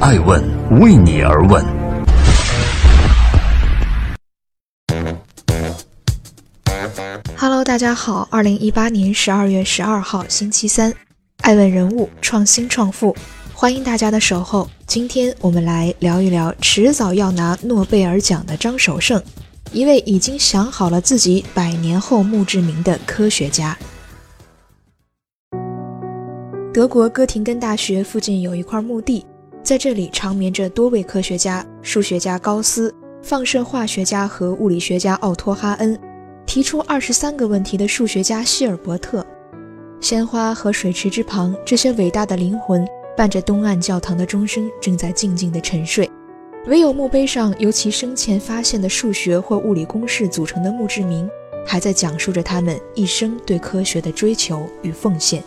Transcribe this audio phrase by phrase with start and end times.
[0.00, 0.40] 爱问
[0.78, 1.64] 为你而问。
[7.36, 10.94] Hello，大家好，二零一八年十二月十二号星期三，
[11.38, 13.16] 爱问人物创新创富，
[13.52, 14.70] 欢迎大家的守候。
[14.86, 19.20] 今天我们来聊一聊迟早要拿诺贝尔奖的张守胜，
[19.72, 23.76] 一位已经想好了自己百年后墓志铭的科学家。
[26.72, 29.26] 德国哥廷根大学附近有一块墓地，
[29.68, 32.90] 在这里长眠着多位科学家：数学家高斯、
[33.22, 36.00] 放射化学家和物理学家奥托哈恩，
[36.46, 39.22] 提出二十三个问题的数学家希尔伯特。
[40.00, 42.82] 鲜花和水池之旁，这些伟大的灵魂
[43.14, 46.10] 伴着东岸教堂的钟声，正在静静地沉睡。
[46.66, 51.28] 唯有墓碑上由其生前发现的数学或物理公式组成的墓志铭，
[51.66, 55.44] 还在讲述着他们一生对科学的追求与奉献。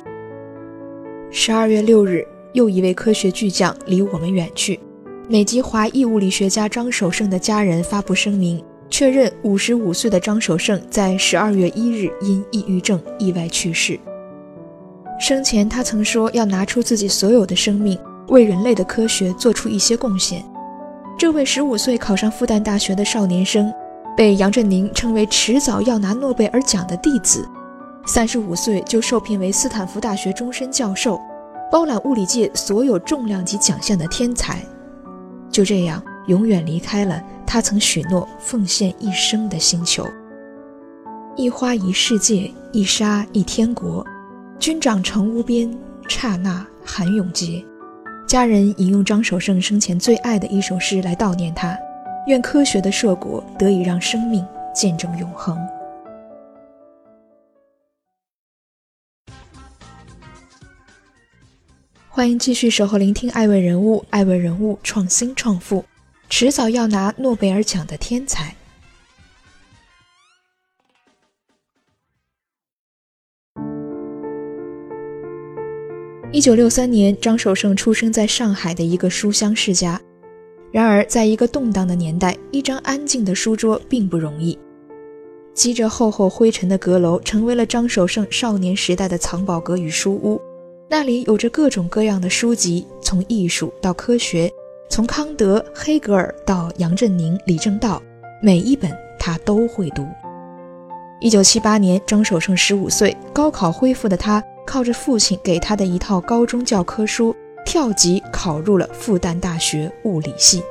[1.31, 2.23] 十二月六日，
[2.53, 4.79] 又一位科学巨匠离我们远去。
[5.27, 13.99] 美籍华裔物理学家张守胜的家人发布声明，确认五十五岁的张守胜在十二月一日因抑郁症意外去世。
[15.19, 20.43] 生前，他曾说要拿出自己所有的生命，为人类的科学做出一些贡献。
[21.17, 23.71] 这位十五岁考上复旦大学的少年生，
[24.17, 27.47] 被杨振宁称为迟早要拿诺贝尔奖的弟子。
[28.07, 31.21] 三十五岁就受聘为斯坦福大学终身教授，
[31.71, 34.61] 包揽物理界所有重量级奖项的天才，
[35.49, 40.05] 就这样永远离开了他曾许诺奉献一生的星球。
[41.37, 44.05] 一花一世界，一沙一天国。
[44.59, 45.75] 君长成无边，
[46.09, 47.63] 刹那寒永结。
[48.27, 51.75] 家人引用张守胜生前最爱的一首诗来悼念他：
[52.27, 55.57] 愿科学的硕果得以让生命见证永恒。
[62.21, 65.83] 欢迎继续守候聆听《爱问人物》，爱问人物创新创富，
[66.29, 68.55] 迟早要拿诺贝尔奖的天才。
[76.31, 79.99] 一九六三年，张守胜出生在上海的一个书香世家。
[80.71, 84.55] 然而，在一个动荡的年代，一张安静的书桌并不容易。
[85.55, 90.39] 积着厚厚灰尘的阁楼，成为了张守胜少年时代的藏宝阁与书屋。
[90.93, 94.51] 那里有着各种各样的书籍，从艺术到科学，
[94.89, 98.03] 从康德、黑格尔到杨振宁、李政道，
[98.41, 100.05] 每一本他都会读。
[101.21, 107.33] 一九七八年，张守胜十五岁，高考恢复的他，靠着父亲给他的一套高中教科书，
[107.65, 110.61] 跳级考入了复旦大学物理系。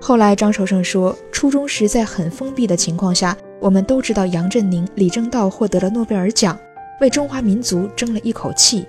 [0.00, 6.56] 后来，张守胜说，初中时在很封闭的情况下，我们都知道杨振宁、李政道获得了诺贝尔奖，
[7.00, 8.86] 为中华民族争了一口气。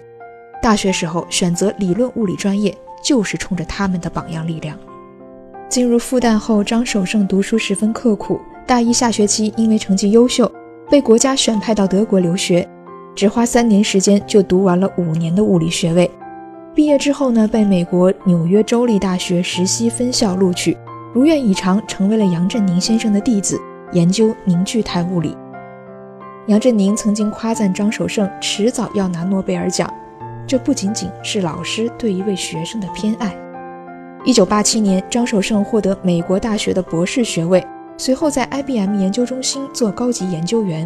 [0.62, 4.78] 大学时候选择理论物理专业，就是冲着他们的榜样力量。
[5.68, 8.40] 进入复旦后，张守胜读书十分刻苦。
[8.68, 10.50] 大一下学期，因为成绩优秀，
[10.90, 12.68] 被国家选派到德国留学，
[13.16, 16.10] 只花三年时间就读完了五年的物理学位。
[16.76, 20.78] 毕业之后呢，被美国纽约州立大学石溪分校录取，
[21.12, 23.60] 如愿以偿，成为了杨振宁先生的弟子，
[23.94, 25.36] 研究凝聚态物理。
[26.48, 29.92] 杨振宁曾经夸赞张守胜迟早要拿诺贝尔奖。
[30.52, 33.34] 这不仅仅是老师对一位学生的偏爱。
[34.26, 37.66] 一九八七年，张守胜获得美国大学的博士学位，
[37.98, 40.86] 随后在 IBM 研究中心做高级研究员。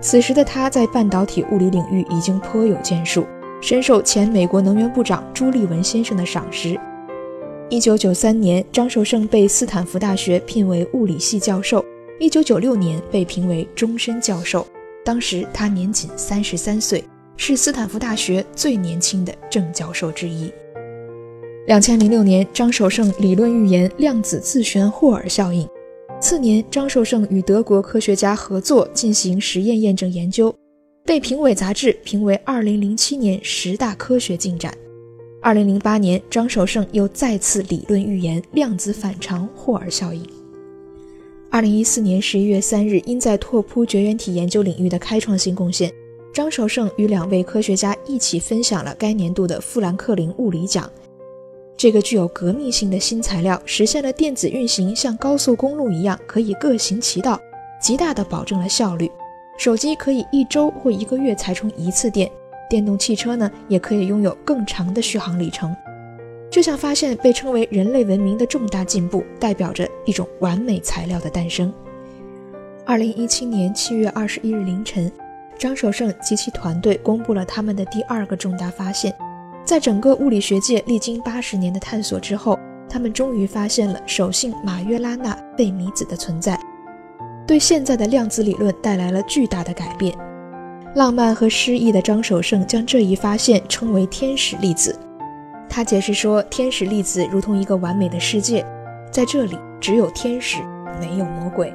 [0.00, 3.24] 此时的他在半导体物理领域已经颇有建树，
[3.62, 6.76] 深受前美国能源部长朱立文先生的赏识。
[7.68, 11.84] 一九九三年，张守胜被斯坦福大学聘为物理系教授，
[12.18, 14.66] 一九九六年被评为终身教授，
[15.04, 17.04] 当时他年仅三十三岁。
[17.36, 20.52] 是斯坦福大学最年轻的正教授之一。
[21.66, 25.68] 两千零六年，张守胜理论预言量子自旋霍尔效应。
[26.20, 30.54] 次年，张守胜与德国科学家合作进行实验验证研究，
[31.04, 34.72] 被《评委》杂志评为二零零七年十大科学进展。
[35.42, 40.24] 二零零八年，张守胜又再次理论预言量子反常霍尔效应。
[41.50, 45.92] 二零一四年十一月三日，因在拓扑绝缘体研究领域的开创性贡献。
[46.36, 50.92] 张守胜与两位科学家一起分享了该年度的富兰克林物理奖。
[51.78, 57.40] 这个具有革命性的新材料实现了电子运行像高速公路一样可以各行其道，
[57.80, 59.10] 极大地保证了效率。
[59.56, 62.30] 手机可以一周或一个月才充一次电，
[62.68, 65.74] 电动汽车呢也可以拥有更长的续航里程。
[66.50, 71.72] 这项发现被称为人类文明的重大进步，代表着一种完美材料的诞生。
[72.84, 75.10] 二零一七年七月二十一日凌晨。
[75.58, 79.14] 张守胜及其团队公布了他们的第二个重大发现，
[79.64, 82.58] 在整个物理学界历经八十年的探索之后，
[82.88, 86.58] 他们终于发现了手姓马约拉纳·贝米子的存在，
[87.46, 90.16] 对现在的量子理论带来了巨大的改变。
[90.94, 94.98] 浪漫和诗意的张守胜将这一发现称为“天使粒子”。
[95.68, 98.64] 他解释说，天使粒子如同一个完美的世界，
[99.10, 100.58] 在这里只有天使，
[101.00, 101.74] 没有魔鬼。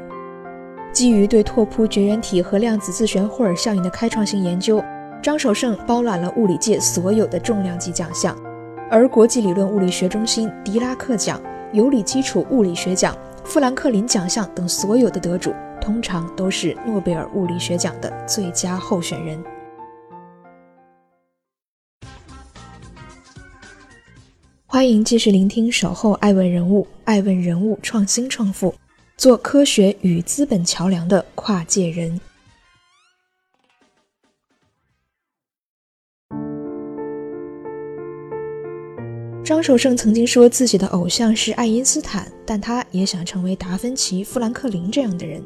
[0.94, 4.84] 基于对拓扑绝缘体和量子自旋霍尔效应的开创性研究，
[5.24, 8.38] 张守胜包揽了物理界所有的重量级奖项。
[8.90, 11.42] 而国际理论物理学中心狄拉克奖、
[11.72, 19.42] 有理基础物理学奖、富兰克林奖项等所有的得主，通常都是诺贝尔物理学奖的最佳候选人。
[24.68, 28.74] 欢迎继续聆听《守候爱问人物》，爱问人物创新创富，
[29.22, 32.20] 做科学与资本桥梁的跨界人。
[39.44, 45.40] 张守胜曾经说自己的偶像是爱因斯坦，但他也想成为达芬奇、富兰克林这样的人。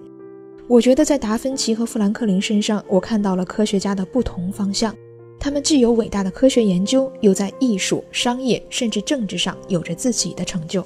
[0.69, 4.95] 我觉得在达芬奇和富兰克林身上，我看到了科学家的不同方向。
[5.37, 10.81] 他们既有伟大的科学研究，又在艺术、商业甚至政治上有着自己的成就。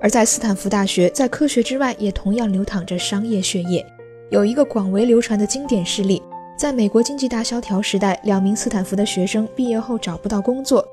[0.00, 3.84] 而在斯坦福大学，在科学之外也同样流淌着商业血液。
[4.30, 6.22] 有一个广为流传的经典事例：
[6.56, 10.86] 在美国经济大萧条时代，两名斯坦福的学生毕业后找不到工作。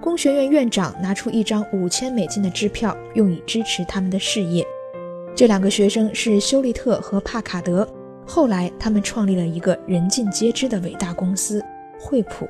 [0.00, 4.66] 工学院院长拿出一张五千美金的支票，用以支持他们的事业。
[5.34, 7.88] 这两个学生是休利特和帕卡德。
[8.26, 11.62] 后来，他们创立了一个人尽皆知的伟大公司——
[11.98, 12.46] 惠普。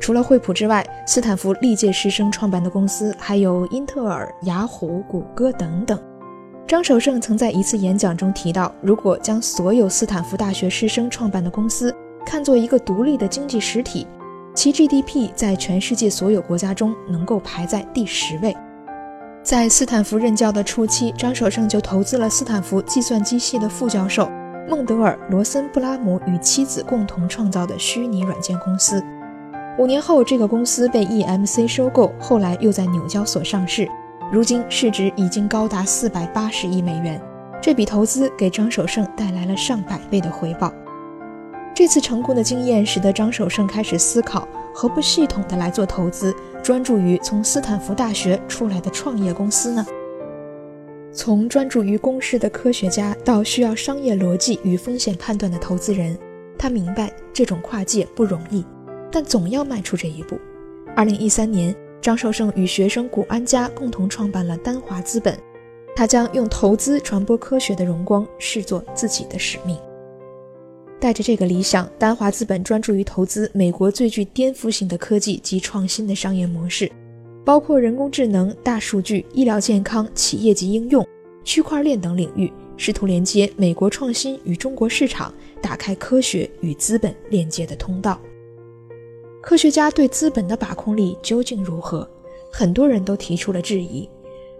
[0.00, 6.00] 除了惠普之外，斯坦福历届师生创办的公司还有英特尔、雅虎、谷歌等等。
[6.66, 11.94] 张守胜曾在一次演讲中提到，如果将所有斯坦福大学师生创办的公司
[12.24, 14.06] 看作一个独立的经济实体，
[14.54, 18.56] 其 GDP 在全世界所有国家中能够排在第十位。
[19.42, 24.30] 在斯坦福任教的初期，张守胜就投资了斯坦福计算机系的副教授
[24.68, 29.04] 孟德尔·罗森布拉姆与妻子共同创造的虚拟软件公司。
[29.80, 33.88] 五年后，这个公司被 EMC 收购，后来又在纽交所上市，
[34.30, 37.18] 如今市值已经高达四百八十亿美元。
[37.62, 40.70] 这笔投资给张守胜带来了上百倍的回报。
[41.74, 49.86] 这次成功的经验使得张守胜开始思考，何不系统的来做投资，专注于从斯坦福大学出来的创业公司呢？
[51.10, 56.18] 从专注于公式的科学家到需要商业逻辑与风险判断的投资人，
[56.58, 58.62] 他明白这种跨界不容易，
[59.10, 60.38] 但总要迈出这一步。
[60.96, 65.38] 二零一三年，张守胜与学生谷安佳共同创办了丹华资本，
[65.94, 69.76] 他将用投资传播科学的荣光视作自己的使命。
[70.98, 76.90] 带着这个理想，丹华资本专注于投资美国最具颠覆性的科技及创新的商业模式，
[77.44, 81.06] 包括人工智能、大数据、医疗健康、企业级应用、
[81.42, 85.32] 区块链等领域，试图连接美国创新与中国市场，
[85.62, 88.20] 打开科学与资本链接的通道。
[89.40, 92.08] 科学家对资本的把控力究竟如何？
[92.52, 94.08] 很多人都提出了质疑。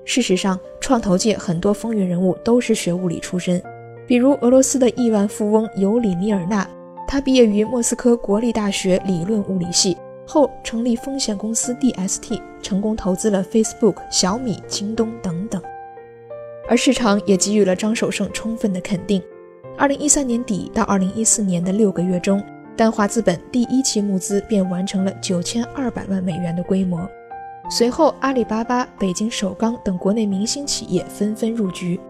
[0.05, 3.62] 事实上，创投界很多风云人物都是学物理出身。
[4.06, 6.69] 比如俄罗斯的亿万富翁尤里米尔纳，
[7.06, 9.97] 他毕业于莫斯科国立大学理论物理系，
[10.27, 15.63] 后成立风险公司 DST，成功投资了 Facebook、小米、京东等等。
[16.69, 19.22] 而市场也给予了张守胜充分的肯定。
[19.77, 22.43] 二零一三年底到二零一四年的六个月中，
[22.81, 27.06] 丹华资本第一期募资便完成了九千二百万美元的规模。
[27.69, 32.01] 随后，阿里巴巴、北京首钢等国内明星企业纷纷入局。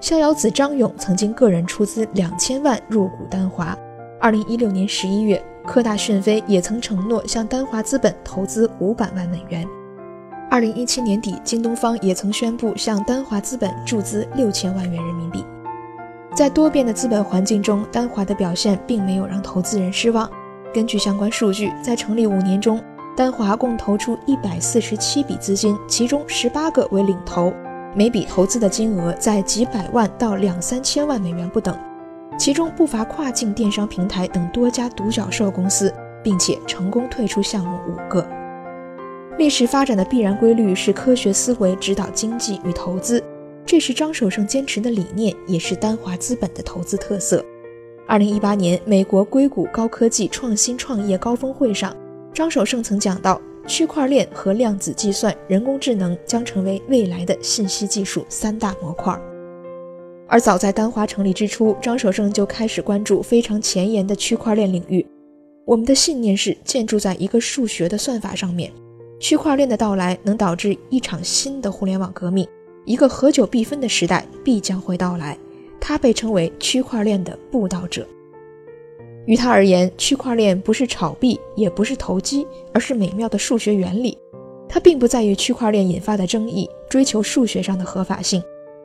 [0.00, 3.76] 逍遥子张勇曾经个人出资两千万入股丹华。
[4.20, 9.66] 二零一六年十一月，科大讯飞也曾承诺向丹华资本投资五百万美元。
[10.48, 15.44] 二零一七年底，京东方也曾宣布向丹华资本注资六千万元人民币。
[16.34, 20.28] 在多变的资本环境中，丹华的表现并没有让投资人失望。
[20.72, 22.82] 根据相关数据，在成立五年中，
[23.16, 27.54] 丹华共投出一百四十七笔资金，其中十八个为领投。
[27.94, 31.78] 每笔投资的金额在几百万到两三千万美元不等，
[32.36, 38.26] 其中不乏跨境电商平台等多家独角兽公司，并且成功退出项目五个。
[39.38, 43.22] 历史发展的必然规律是科学思维指导经济与投资，
[43.66, 47.44] 这是张守胜坚持的理念，也是丹华资本的投资特色。
[48.06, 51.96] 二零一八年美国硅谷高科技创新创业高峰会上，
[52.32, 53.40] 张守胜曾讲到。
[53.66, 59.18] 区块链和量子计算、人工智能将成为未来的信息技术三大模块。
[60.28, 65.06] 而早在丹华成立之初，张守胜就开始关注非常前沿的区块链领域。
[65.64, 68.70] 我们的信念是建筑在一个数学的算法上面。
[69.18, 72.46] 区块链的到来能导致一场新的互联网革命，
[72.84, 75.36] 一个合久必分的时代必将会到来。
[75.80, 78.06] 他被称为区块链的布道者。
[79.26, 84.16] 于他而言，区块链不是炒币，也不是投机，而是美妙的数学原理。
[84.66, 88.42] 他并不在意区块链引发的争议，追求数学上的合法性。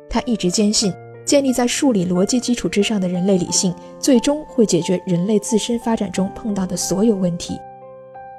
[0.10, 7.58] 他一直坚信，建立在数理逻辑基础之上的人类理性，最终会解决人类自身发展中碰到的所有问题。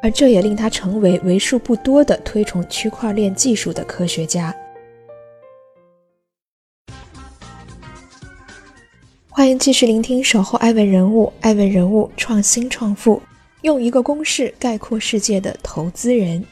[0.02, 4.54] 而这也令他成为为数不多的推崇区块链技术的科学家。
[9.40, 13.22] 欢迎继续聆听《守候爱问人物》，爱问人物创新创富，
[13.62, 16.44] 用一个公式概括世界的投资人。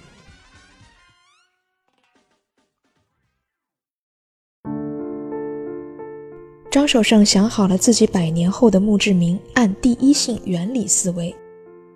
[6.71, 11.37] 张守胜想好了自己百年后的墓志铭，按第一性原理思维。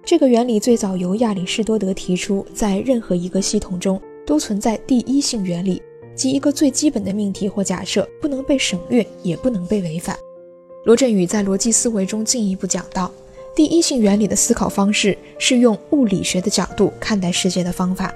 [0.05, 5.81] 这个原理最早由亚里士多德提出，在任何一个系统中都存在第一性原理，
[6.15, 10.15] 即一个最基本的命题或假设不能被省略，也不能被违反。
[10.85, 13.09] 罗振宇在逻辑思维中进一步讲到，
[13.55, 18.13] 第一性原理的思考方式是用物理学的角度看待世界的方法，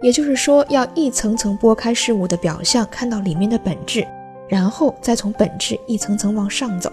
[0.00, 4.06] 也就是说，要一层层剥开事物的表象，看到里面的本质，
[4.48, 6.92] 然后再从本质一层层往上走。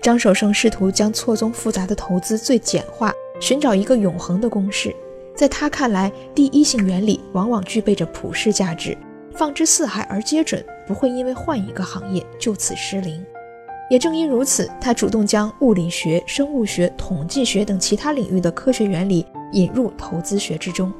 [0.00, 3.12] 张守胜试图将错综复杂的投资最简化。
[3.40, 4.94] 寻找一个永恒的公式，
[5.34, 8.96] 在他看来，第一性原理往往具备着普世价值，
[9.34, 13.20] 放之四海而皆准，不会因为换一个行业就此失灵。
[13.90, 20.92] 也正因如此，他主动将物理学、生物学、统计学等其他领域的科学原理引入投资学之中。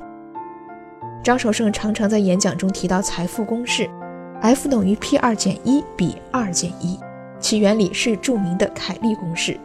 [1.23, 3.89] 张守胜常常在演讲中提到财富公式
[4.43, 6.99] ：F 等于 P 二减一比二减一，
[7.41, 9.59] 其原理是著名的凯利公式。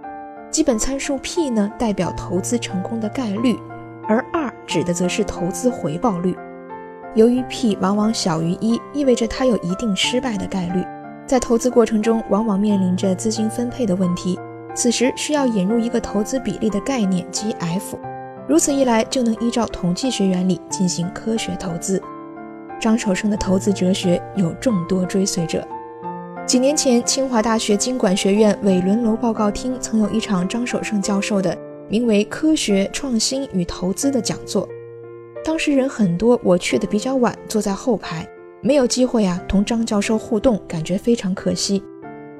[0.49, 3.57] 基本参数 P 呢，代表投资成功的概率，
[4.07, 6.33] 而二指的则是投资回报率。
[7.15, 10.81] 由于 P 往往小于一，意味着它有一定失败的概率。
[11.29, 14.39] 在投资过程中，往往面临着资金分配的问题，
[14.73, 17.99] 此时需要引入一个投资比例的概念，即 F。
[18.47, 22.01] 如此一来，就能依照统计学原理进行科学投资。
[22.81, 25.63] 张守胜的投资哲学有众多追随者。
[26.47, 31.55] 几年前，清华大学经管学院韦伦楼报告厅曾有一场张守胜教授的
[31.87, 34.67] 名为《科学创新与投资》的讲座。
[35.45, 38.27] 当时人很多，我去的比较晚，坐在后排，
[38.61, 41.81] 没有机会啊同张教授互动，感觉非常可惜。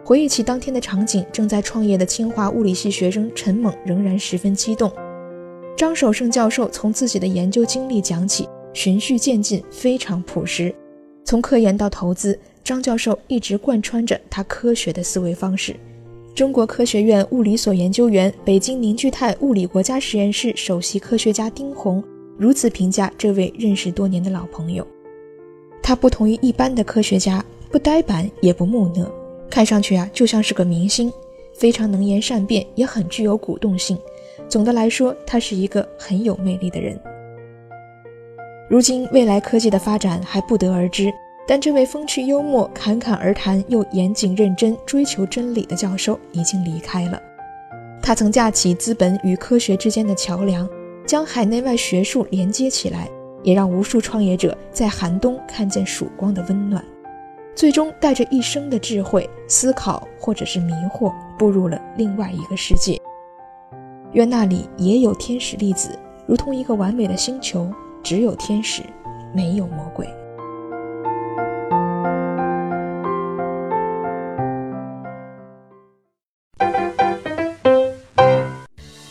[0.03, 4.91] 回忆起当天的场景，正在创业的清华物理系学生陈猛仍然十分激动。
[5.77, 10.75] 张守胜教授从自己的研究经历讲起，循序渐进，非常朴实，
[11.23, 12.38] 从科研到投资。
[12.61, 15.75] 张教授一直贯穿着他科学的思维方式。
[16.35, 22.03] 中国科学院物理所研究员、北京凝聚态物理国家实验室首席科学家丁红
[22.38, 24.85] 如此评价这位认识多年的老朋友：
[25.89, 29.12] 他不同于一般的科学家，不呆板也不木讷，
[29.50, 31.12] 看上去啊就像是个明星，
[31.55, 33.98] 非常能言善辩，也很具有鼓动性。
[34.48, 36.96] 总的来说，他是一个很有魅力的人。
[38.69, 41.12] 如今，未来科技的发展还不得而知。
[41.48, 47.19] 但这位风趣幽默、侃侃而谈又严谨认真、追求真理的教授已经离开了。
[48.00, 50.69] 他曾架起资本与科学之间的桥梁，
[51.08, 53.10] 将海内外学术连接起来，
[53.43, 56.84] 也让无数创业者在寒冬看见曙光的温暖。
[57.55, 62.98] 最终带着一生的智慧、思考或者是迷惑，步入了另外一个世界。
[64.13, 67.69] 愿那里也有天使粒子，如同一个完美的星球，
[68.01, 68.81] 只有天使，
[69.34, 70.08] 没有魔鬼。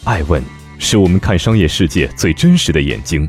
[0.04, 0.42] 爱问
[0.78, 3.28] 是我们看商业世界最真实的眼睛，